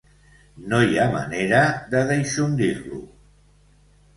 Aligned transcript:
No 0.71 0.77
hi 0.85 0.97
ha 1.01 1.05
manera 1.17 1.61
de 1.93 2.01
deixondir-lo. 2.13 3.03